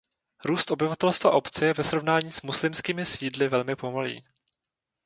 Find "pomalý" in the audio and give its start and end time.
3.75-4.23